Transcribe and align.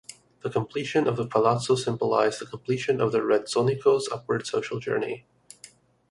The 0.41 0.49
completion 0.49 1.07
of 1.07 1.15
the 1.15 1.27
palazzo 1.27 1.75
symbolised 1.75 2.41
the 2.41 2.47
completion 2.47 2.99
of 2.99 3.11
the 3.11 3.19
Rezzonico's 3.19 4.09
upward 4.11 4.47
social 4.47 4.79
journey. 4.79 5.27